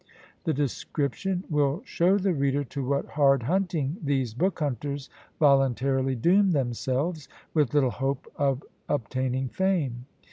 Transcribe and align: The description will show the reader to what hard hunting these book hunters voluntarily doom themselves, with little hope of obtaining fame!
The 0.45 0.53
description 0.55 1.43
will 1.47 1.83
show 1.85 2.17
the 2.17 2.33
reader 2.33 2.63
to 2.63 2.83
what 2.83 3.05
hard 3.09 3.43
hunting 3.43 3.97
these 4.01 4.33
book 4.33 4.57
hunters 4.57 5.11
voluntarily 5.39 6.15
doom 6.15 6.49
themselves, 6.53 7.29
with 7.53 7.75
little 7.75 7.91
hope 7.91 8.25
of 8.35 8.63
obtaining 8.89 9.47
fame! 9.49 10.07